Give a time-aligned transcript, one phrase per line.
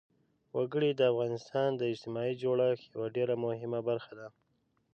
[0.57, 4.27] وګړي د افغانستان د اجتماعي جوړښت یوه ډېره مهمه برخه ده.